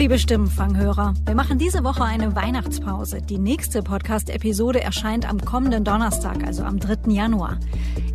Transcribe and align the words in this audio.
liebe 0.00 0.18
Stimmenfanghörer. 0.18 1.12
Wir 1.26 1.34
machen 1.34 1.58
diese 1.58 1.84
Woche 1.84 2.02
eine 2.02 2.34
Weihnachtspause. 2.34 3.20
Die 3.20 3.36
nächste 3.36 3.82
Podcast-Episode 3.82 4.80
erscheint 4.80 5.28
am 5.28 5.38
kommenden 5.38 5.84
Donnerstag, 5.84 6.42
also 6.42 6.62
am 6.62 6.80
3. 6.80 7.12
Januar. 7.12 7.58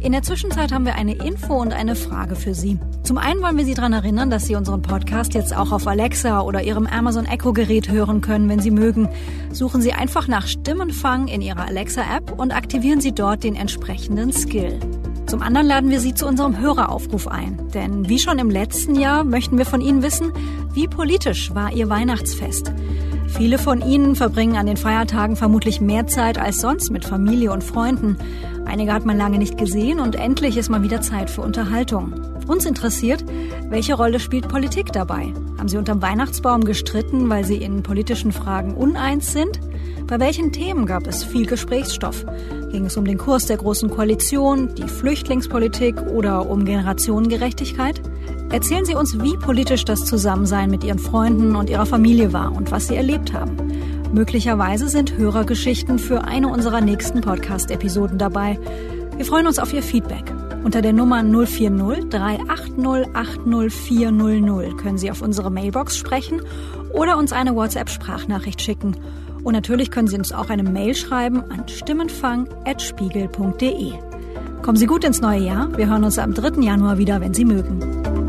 In 0.02 0.12
der 0.12 0.24
Zwischenzeit 0.24 0.72
haben 0.72 0.86
wir 0.86 0.96
eine 0.96 1.14
Info 1.14 1.54
und 1.54 1.74
eine 1.74 1.96
Frage 1.96 2.36
für 2.36 2.56
Sie. 2.56 2.80
Zum 3.04 3.20
einen 3.20 3.40
wollen 3.44 3.56
wir 3.56 3.66
Sie 3.66 3.76
daran 3.76 3.94
erinnern, 3.94 4.32
dass 4.32 4.48
Sie 4.48 4.56
unseren 4.56 4.82
Podcast 4.82 5.36
jetzt 5.36 5.56
auch 5.56 5.72
auf 5.72 5.86
Alexa 5.86 6.42
oder 6.42 6.64
Ihrem 6.64 6.88
Amazon 6.88 7.28
Echo-Gerät 7.28 7.88
hören 7.88 8.20
können, 8.20 8.50
wenn 8.50 8.62
Sie 8.62 8.72
mögen. 8.72 9.08
Suchen 9.52 9.84
Sie 9.84 9.94
einfach 9.94 10.28
nach 10.28 10.48
Stimmenfang 10.48 11.28
in 11.28 11.42
Ihrer 11.42 11.68
Alexa-App 11.68 12.32
und 12.32 12.52
aktivieren 12.52 13.00
Sie 13.00 13.12
dort 13.12 13.44
den 13.44 13.56
entsprechenden 13.56 14.34
Skill. 14.34 14.80
Zum 15.36 15.42
anderen 15.42 15.68
laden 15.68 15.90
wir 15.92 16.00
Sie 16.00 16.14
zu 16.14 16.26
unserem 16.28 16.58
Höreraufruf 16.60 17.28
ein. 17.28 17.60
Denn 17.74 18.08
wie 18.08 18.20
schon 18.20 18.40
im 18.40 18.50
letzten 18.50 18.96
Jahr 18.96 19.26
möchten 19.26 19.58
wir 19.58 19.66
von 19.66 19.82
Ihnen 19.82 20.02
wissen, 20.02 20.32
wie 20.72 20.88
politisch 20.88 21.54
war 21.54 21.74
Ihr 21.74 21.90
Weihnachtsfest? 21.90 22.72
Viele 23.28 23.58
von 23.58 23.82
Ihnen 23.82 24.16
verbringen 24.16 24.56
an 24.56 24.66
den 24.66 24.78
Feiertagen 24.78 25.36
vermutlich 25.36 25.82
mehr 25.82 26.08
Zeit 26.08 26.38
als 26.38 26.62
sonst 26.62 26.90
mit 26.90 27.04
Familie 27.04 27.52
und 27.52 27.66
Freunden. 27.66 28.16
Einige 28.66 28.94
hat 28.94 29.06
man 29.06 29.18
lange 29.18 29.38
nicht 29.38 29.58
gesehen 29.58 30.00
und 30.00 30.16
endlich 30.16 30.58
ist 30.58 30.70
mal 30.70 30.84
wieder 30.84 31.02
Zeit 31.02 31.30
für 31.30 31.42
Unterhaltung. 31.42 32.14
Uns 32.48 32.66
interessiert, 32.66 33.24
welche 33.70 33.96
Rolle 33.96 34.20
spielt 34.20 34.48
Politik 34.48 34.92
dabei? 34.92 35.34
Haben 35.58 35.68
Sie 35.68 35.78
unterm 35.78 36.02
Weihnachtsbaum 36.02 36.64
gestritten, 36.64 37.30
weil 37.30 37.46
Sie 37.46 37.58
in 37.58 37.84
politischen 37.84 38.32
Fragen 38.32 38.74
uneins 38.76 39.32
sind? 39.32 39.60
Bei 40.08 40.20
welchen 40.20 40.52
Themen 40.52 40.86
gab 40.86 41.08
es 41.08 41.24
viel 41.24 41.46
Gesprächsstoff? 41.48 42.26
Ging 42.72 42.86
es 42.86 42.98
um 42.98 43.06
den 43.06 43.18
Kurs 43.18 43.48
der 43.48 43.58
Großen 43.58 43.90
Koalition, 43.90 44.76
die 44.76 44.88
Flüchtlingspolitik 44.88 46.02
oder 46.14 46.48
um 46.48 46.66
Generationengerechtigkeit? 46.66 48.02
Erzählen 48.52 48.86
Sie 48.86 48.96
uns, 48.96 49.20
wie 49.22 49.36
politisch 49.38 49.86
das 49.86 50.06
Zusammensein 50.06 50.70
mit 50.70 50.84
Ihren 50.84 51.00
Freunden 51.00 51.56
und 51.56 51.70
Ihrer 51.70 51.86
Familie 51.86 52.34
war 52.34 52.52
und 52.52 52.72
was 52.72 52.88
Sie 52.88 52.96
erlebt 52.96 53.34
haben. 53.34 53.58
Möglicherweise 54.16 54.88
sind 54.88 55.18
Hörergeschichten 55.18 56.00
für 56.00 56.24
eine 56.24 56.48
unserer 56.48 56.80
nächsten 56.80 57.20
Podcast-Episoden 57.20 58.18
dabei. 58.18 58.58
Wir 59.18 59.26
freuen 59.26 59.46
uns 59.46 59.60
auf 59.60 59.74
Ihr 59.74 59.84
Feedback. 59.84 60.24
Unter 60.64 60.82
der 60.82 60.94
Nummer 60.94 61.22
040 61.22 62.12
380 62.12 63.14
80400 63.14 64.78
können 64.78 64.98
Sie 64.98 65.12
auf 65.12 65.22
unsere 65.22 65.52
Mailbox 65.52 65.98
sprechen 65.98 66.42
oder 66.94 67.18
uns 67.18 67.34
eine 67.34 67.56
WhatsApp-Sprachnachricht 67.56 68.62
schicken. 68.62 68.96
Und 69.44 69.52
natürlich 69.52 69.92
können 69.92 70.08
Sie 70.08 70.18
uns 70.18 70.32
auch 70.32 70.50
eine 70.50 70.64
Mail 70.64 70.96
schreiben 70.96 71.44
an 71.52 71.68
stimmenfang.spiegel.de. 71.68 73.92
Kommen 74.62 74.78
Sie 74.78 74.86
gut 74.86 75.04
ins 75.04 75.20
neue 75.20 75.42
Jahr. 75.42 75.78
Wir 75.78 75.90
hören 75.90 76.06
uns 76.06 76.18
am 76.20 76.34
3. 76.34 76.62
Januar 76.62 76.98
wieder, 76.98 77.20
wenn 77.20 77.34
Sie 77.34 77.44
mögen. 77.44 78.25